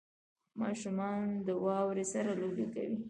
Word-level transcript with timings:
•ماشومان 0.61 1.25
د 1.45 1.47
واورې 1.65 2.05
سره 2.13 2.31
لوبې 2.41 2.65
کوي. 2.73 2.97